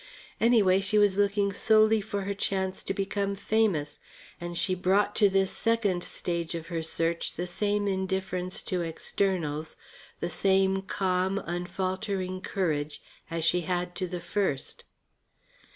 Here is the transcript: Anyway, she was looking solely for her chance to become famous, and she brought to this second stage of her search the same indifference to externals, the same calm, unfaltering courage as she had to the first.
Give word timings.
Anyway, 0.39 0.79
she 0.81 0.97
was 0.97 1.15
looking 1.19 1.53
solely 1.53 2.01
for 2.01 2.23
her 2.23 2.33
chance 2.33 2.81
to 2.81 2.91
become 2.91 3.35
famous, 3.35 3.99
and 4.41 4.57
she 4.57 4.73
brought 4.73 5.15
to 5.15 5.29
this 5.29 5.51
second 5.51 6.03
stage 6.03 6.55
of 6.55 6.65
her 6.73 6.81
search 6.81 7.35
the 7.35 7.45
same 7.45 7.87
indifference 7.87 8.63
to 8.63 8.81
externals, 8.81 9.77
the 10.19 10.27
same 10.27 10.81
calm, 10.81 11.37
unfaltering 11.45 12.41
courage 12.41 13.03
as 13.29 13.45
she 13.45 13.61
had 13.61 13.93
to 13.93 14.07
the 14.07 14.19
first. 14.21 14.85